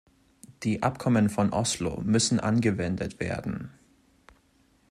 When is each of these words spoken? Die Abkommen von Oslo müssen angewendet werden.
Die 0.63 0.81
Abkommen 0.81 1.29
von 1.29 1.53
Oslo 1.53 2.01
müssen 2.03 2.39
angewendet 2.39 3.19
werden. 3.19 3.69